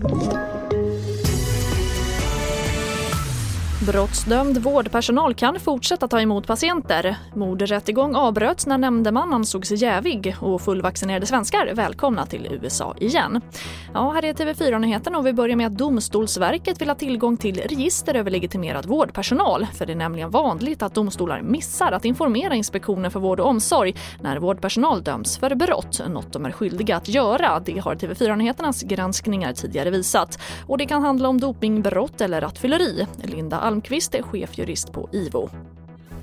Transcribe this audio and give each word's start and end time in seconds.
you 0.00 0.57
Brottsdömd 3.86 4.58
vårdpersonal 4.58 5.34
kan 5.34 5.60
fortsätta 5.60 6.08
ta 6.08 6.20
emot 6.20 6.46
patienter. 6.46 7.16
Mordrättegång 7.34 8.14
avbröts 8.14 8.66
när 8.66 8.78
nämndeman 8.78 9.32
ansågs 9.32 9.70
jävig 9.70 10.36
och 10.40 10.60
fullvaccinerade 10.60 11.26
svenskar 11.26 11.74
välkomna 11.74 12.26
till 12.26 12.58
USA 12.62 12.94
igen. 13.00 13.40
Ja, 13.94 14.10
här 14.10 14.24
är 14.24 14.32
TV4-nyheterna 14.32 15.18
och 15.18 15.26
vi 15.26 15.32
börjar 15.32 15.56
med 15.56 15.66
att 15.66 15.78
Domstolsverket 15.78 16.80
vill 16.80 16.88
ha 16.88 16.94
tillgång 16.94 17.36
till 17.36 17.60
register 17.60 18.14
över 18.14 18.30
legitimerad 18.30 18.86
vårdpersonal. 18.86 19.66
För 19.74 19.86
det 19.86 19.92
är 19.92 19.96
nämligen 19.96 20.30
vanligt 20.30 20.82
att 20.82 20.94
domstolar 20.94 21.42
missar 21.42 21.92
att 21.92 22.04
informera 22.04 22.54
Inspektionen 22.54 23.10
för 23.10 23.20
vård 23.20 23.40
och 23.40 23.46
omsorg 23.46 23.94
när 24.20 24.36
vårdpersonal 24.38 25.02
döms 25.02 25.38
för 25.38 25.54
brott, 25.54 26.00
något 26.08 26.32
de 26.32 26.46
är 26.46 26.50
skyldiga 26.50 26.96
att 26.96 27.08
göra. 27.08 27.60
Det 27.64 27.78
har 27.78 27.94
TV4-nyheternas 27.94 28.82
granskningar 28.82 29.52
tidigare 29.52 29.90
visat. 29.90 30.38
Och 30.66 30.78
det 30.78 30.86
kan 30.86 31.02
handla 31.02 31.28
om 31.28 31.40
dopingbrott 31.40 32.20
eller 32.20 32.40
rattfylleri. 32.40 33.06
Linda 33.22 33.67
Almqvist 33.68 34.14
är 34.14 34.22
chefjurist 34.22 34.92
på 34.92 35.08
IVO. 35.12 35.48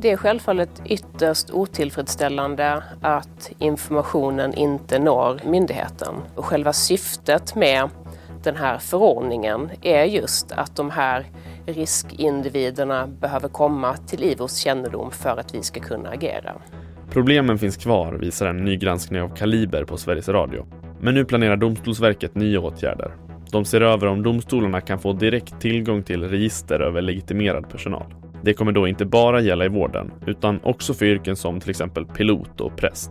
Det 0.00 0.10
är 0.10 0.16
självfallet 0.16 0.82
ytterst 0.86 1.50
otillfredsställande 1.50 2.82
att 3.00 3.52
informationen 3.58 4.54
inte 4.54 4.98
når 4.98 5.40
myndigheten. 5.44 6.14
Själva 6.36 6.72
syftet 6.72 7.54
med 7.54 7.88
den 8.42 8.56
här 8.56 8.78
förordningen 8.78 9.70
är 9.82 10.04
just 10.04 10.52
att 10.52 10.76
de 10.76 10.90
här 10.90 11.26
riskindividerna 11.66 13.06
behöver 13.06 13.48
komma 13.48 13.96
till 13.96 14.24
IVOs 14.24 14.56
kännedom 14.56 15.10
för 15.10 15.36
att 15.36 15.54
vi 15.54 15.62
ska 15.62 15.80
kunna 15.80 16.08
agera. 16.08 16.52
Problemen 17.10 17.58
finns 17.58 17.76
kvar, 17.76 18.12
visar 18.12 18.46
en 18.46 18.64
ny 18.64 18.76
granskning 18.76 19.22
av 19.22 19.36
Kaliber 19.36 19.84
på 19.84 19.96
Sveriges 19.96 20.28
Radio. 20.28 20.66
Men 21.00 21.14
nu 21.14 21.24
planerar 21.24 21.56
Domstolsverket 21.56 22.34
nya 22.34 22.60
åtgärder. 22.60 23.12
De 23.52 23.64
ser 23.64 23.80
över 23.80 24.06
om 24.06 24.22
domstolarna 24.22 24.80
kan 24.80 24.98
få 24.98 25.12
direkt 25.12 25.60
tillgång 25.60 26.02
till 26.02 26.28
register 26.28 26.80
över 26.80 27.02
legitimerad 27.02 27.70
personal. 27.70 28.14
Det 28.42 28.54
kommer 28.54 28.72
då 28.72 28.88
inte 28.88 29.04
bara 29.04 29.40
gälla 29.40 29.64
i 29.64 29.68
vården, 29.68 30.12
utan 30.26 30.60
också 30.62 30.94
för 30.94 31.04
yrken 31.04 31.36
som 31.36 31.60
till 31.60 31.70
exempel 31.70 32.06
pilot 32.06 32.60
och 32.60 32.76
präst. 32.76 33.10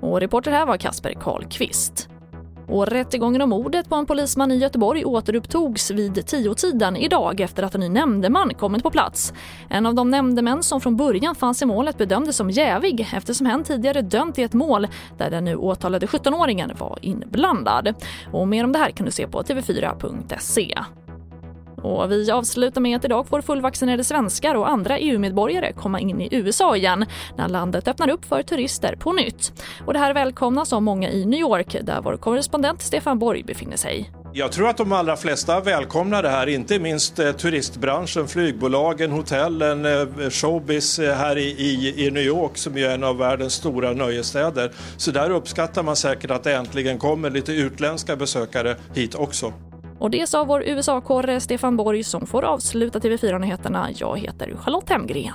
Och 0.00 0.20
reporter 0.20 0.50
här 0.50 0.66
var 0.66 0.76
Kasper 0.76 1.12
Karlqvist. 1.20 2.08
Och 2.68 2.86
rättegången 2.86 3.42
om 3.42 3.50
mordet 3.50 3.88
på 3.88 3.94
en 3.94 4.06
polisman 4.06 4.52
i 4.52 4.56
Göteborg 4.56 5.04
återupptogs 5.04 5.90
vid 5.90 6.26
tiotiden 6.26 6.96
idag 6.96 7.40
efter 7.40 7.62
att 7.62 7.74
en 7.74 7.80
ny 7.80 7.88
nämndeman 7.88 8.54
kommit 8.54 8.82
på 8.82 8.90
plats. 8.90 9.32
En 9.68 9.86
av 9.86 9.94
de 9.94 10.10
nämndemän 10.10 10.62
som 10.62 10.80
från 10.80 10.96
början 10.96 11.34
fanns 11.34 11.62
i 11.62 11.66
målet 11.66 11.98
bedömdes 11.98 12.36
som 12.36 12.50
jävig 12.50 13.08
eftersom 13.12 13.46
hen 13.46 13.64
tidigare 13.64 14.02
dömt 14.02 14.38
i 14.38 14.42
ett 14.42 14.52
mål 14.52 14.88
där 15.18 15.30
den 15.30 15.44
nu 15.44 15.56
åtalade 15.56 16.06
17-åringen 16.06 16.78
var 16.78 16.98
inblandad. 17.02 17.94
Och 18.32 18.48
mer 18.48 18.64
om 18.64 18.72
det 18.72 18.78
här 18.78 18.90
kan 18.90 19.06
du 19.06 19.12
se 19.12 19.26
på 19.26 19.42
tv4.se. 19.42 20.78
Och 21.82 22.12
vi 22.12 22.30
avslutar 22.30 22.80
med 22.80 22.96
att 22.96 23.04
idag 23.04 23.26
får 23.26 23.40
fullvaccinerade 23.40 24.04
svenskar 24.04 24.54
och 24.54 24.68
andra 24.68 24.98
EU-medborgare 24.98 25.72
komma 25.72 26.00
in 26.00 26.20
i 26.20 26.28
USA 26.32 26.76
igen 26.76 27.06
när 27.36 27.48
landet 27.48 27.88
öppnar 27.88 28.10
upp 28.10 28.24
för 28.24 28.42
turister 28.42 28.96
på 28.96 29.12
nytt. 29.12 29.52
Och 29.86 29.92
det 29.92 29.98
här 29.98 30.14
välkomnas 30.14 30.72
av 30.72 30.82
många 30.82 31.10
i 31.10 31.26
New 31.26 31.40
York 31.40 31.76
där 31.82 32.00
vår 32.02 32.16
korrespondent 32.16 32.82
Stefan 32.82 33.18
Borg 33.18 33.42
befinner 33.42 33.76
sig. 33.76 34.10
Jag 34.34 34.52
tror 34.52 34.68
att 34.68 34.76
de 34.76 34.92
allra 34.92 35.16
flesta 35.16 35.60
välkomnar 35.60 36.22
det 36.22 36.28
här, 36.28 36.46
inte 36.46 36.78
minst 36.78 37.18
eh, 37.18 37.32
turistbranschen, 37.32 38.28
flygbolagen, 38.28 39.10
hotellen, 39.10 39.84
eh, 39.84 40.30
showbiz 40.30 40.98
eh, 40.98 41.14
här 41.14 41.38
i, 41.38 41.42
i, 41.42 42.06
i, 42.06 42.10
New 42.10 42.22
York 42.22 42.56
som 42.58 42.76
är 42.76 42.88
en 42.88 43.04
av 43.04 43.18
världens 43.18 43.52
stora 43.52 43.92
nöjesstäder. 43.92 44.72
Så 44.96 45.10
där 45.10 45.30
uppskattar 45.30 45.82
man 45.82 45.96
säkert 45.96 46.30
att 46.30 46.44
det 46.44 46.54
äntligen 46.54 46.98
kommer 46.98 47.30
lite 47.30 47.52
utländska 47.52 48.16
besökare 48.16 48.76
hit 48.94 49.14
också. 49.14 49.52
Och 50.02 50.10
det 50.10 50.26
sa 50.26 50.44
vår 50.44 50.62
USA-korre 50.62 51.40
Stefan 51.40 51.76
Borg 51.76 52.04
som 52.04 52.26
får 52.26 52.44
avsluta 52.44 52.98
TV4-nyheterna. 52.98 53.88
Jag 53.94 54.18
heter 54.18 54.56
Charlotte 54.56 54.90
Hemgren. 54.90 55.34